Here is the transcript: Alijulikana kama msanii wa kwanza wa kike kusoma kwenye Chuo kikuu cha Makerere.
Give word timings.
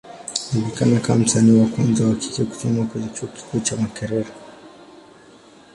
Alijulikana 0.51 0.99
kama 0.99 1.19
msanii 1.23 1.59
wa 1.61 1.67
kwanza 1.67 2.05
wa 2.07 2.15
kike 2.15 2.43
kusoma 2.45 2.85
kwenye 2.85 3.09
Chuo 3.09 3.27
kikuu 3.27 3.59
cha 3.59 3.77
Makerere. 3.77 4.29